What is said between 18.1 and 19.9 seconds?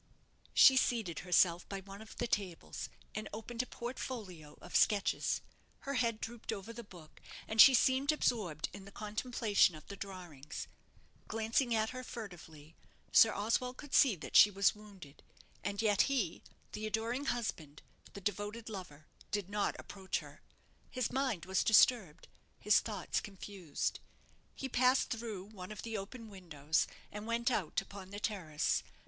the devoted lover did not